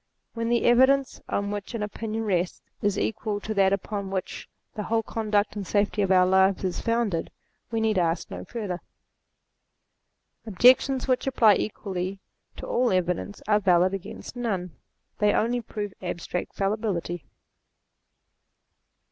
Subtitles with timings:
[0.33, 4.09] When the evidence, on which an opinion rests, is REVELATION 219 equal to that upon
[4.09, 7.29] which the whole conduct and safety of our lives is founded,
[7.69, 8.81] we need ask no further.
[10.47, 12.19] Objections which apply equally
[12.57, 14.71] to all evidence are valid against none.
[15.19, 17.21] They only prove abstract falli bility.